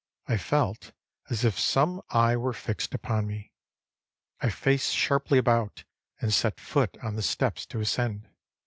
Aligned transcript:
I 0.27 0.35
felt 0.37 0.93
as 1.29 1.45
if 1.45 1.59
some 1.59 2.01
eye 2.09 2.35
were 2.35 2.53
fixed 2.53 2.95
upon 2.95 3.27
me. 3.27 3.51
I 4.39 4.49
faced 4.49 4.95
sharply 4.95 5.37
about 5.37 5.83
and 6.19 6.33
set 6.33 6.59
foot 6.59 6.97
on 7.03 7.15
the 7.17 7.21
steps 7.21 7.67
to 7.67 7.79
ascend. 7.79 8.27